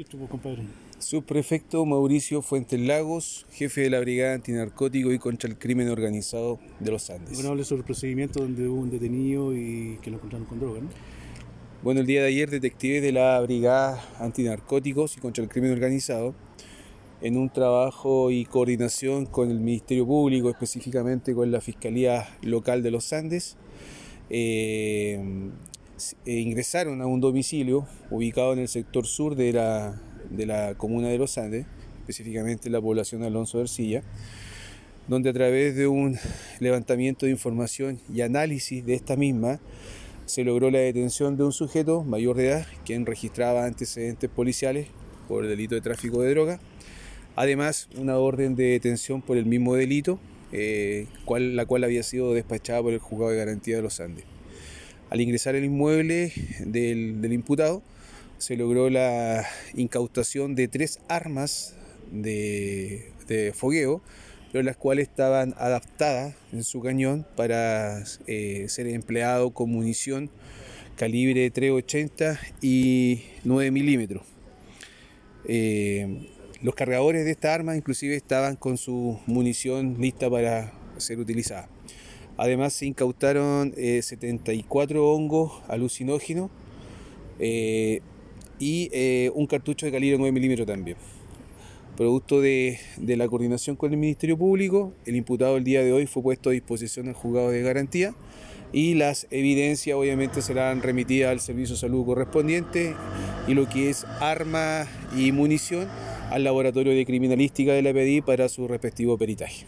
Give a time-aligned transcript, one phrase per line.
[0.00, 0.62] registro, pues, compadre.
[0.98, 6.90] Subprefecto Mauricio Fuentes Lagos, jefe de la Brigada Antinarcótico y contra el Crimen Organizado de
[6.90, 7.34] los Andes.
[7.34, 10.80] Bueno, hable sobre el procedimiento donde hubo un detenido y que lo encontraron con droga,
[10.80, 10.88] ¿no?
[11.82, 16.34] Bueno, el día de ayer detectives de la Brigada Antinarcóticos y contra el Crimen Organizado,
[17.22, 22.90] en un trabajo y coordinación con el Ministerio Público, específicamente con la Fiscalía Local de
[22.90, 23.56] los Andes,
[24.30, 25.50] eh,
[26.24, 30.00] ingresaron a un domicilio ubicado en el sector sur de la,
[30.30, 31.66] de la comuna de Los Andes,
[32.00, 34.02] específicamente la población de Alonso de
[35.08, 36.16] donde a través de un
[36.60, 39.60] levantamiento de información y análisis de esta misma,
[40.26, 44.86] se logró la detención de un sujeto mayor de edad, quien registraba antecedentes policiales
[45.26, 46.60] por el delito de tráfico de droga.
[47.34, 50.20] Además, una orden de detención por el mismo delito,
[50.52, 54.24] eh, la cual había sido despachada por el juzgado de garantía de los Andes.
[55.10, 57.82] Al ingresar al inmueble del, imputado,
[58.38, 61.74] se logró la incautación de tres armas
[62.12, 63.12] de,
[63.56, 64.02] fogueo,
[64.52, 70.30] las cuales estaban adaptadas en su cañón para eh, ser empleado con munición
[70.96, 74.22] calibre 380 y 9 milímetros.
[75.44, 76.28] Eh,
[76.62, 81.68] los cargadores de esta arma inclusive estaban con su munición lista para ser utilizada.
[82.36, 86.50] Además se incautaron eh, 74 hongos alucinógenos
[87.38, 88.00] eh,
[88.58, 90.96] y eh, un cartucho de calibre 9 milímetros también.
[91.96, 96.06] Producto de, de, la coordinación con el Ministerio Público, el imputado el día de hoy
[96.06, 98.14] fue puesto a disposición del juzgado de garantía
[98.72, 102.94] y las evidencias obviamente serán remitidas al servicio de salud correspondiente
[103.48, 105.88] y lo que es arma y munición
[106.30, 109.66] al laboratorio de criminalística de la PDI para su respectivo peritaje.